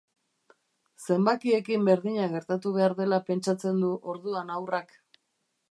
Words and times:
Zenbakiekin 1.07 1.85
berdina 1.89 2.25
gertatu 2.33 2.73
behar 2.79 2.97
dela 3.03 3.21
pentsatzen 3.29 3.81
du 3.87 3.95
orduan 4.15 4.53
haurrak. 4.57 4.99